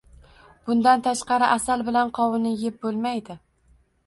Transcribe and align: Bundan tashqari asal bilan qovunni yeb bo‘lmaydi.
Bundan 0.69 1.03
tashqari 1.07 1.49
asal 1.57 1.83
bilan 1.91 2.11
qovunni 2.21 2.55
yeb 2.65 2.81
bo‘lmaydi. 2.89 3.39